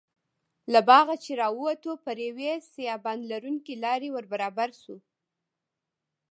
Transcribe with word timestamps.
له 0.73 0.79
باغه 0.89 1.15
چې 1.23 1.31
راووتو 1.41 1.91
پر 2.05 2.17
یوې 2.27 2.51
سایبان 2.71 3.19
لرونکې 3.31 3.73
لارې 3.83 4.09
وربرابر 4.13 4.69
شوو. 4.81 4.97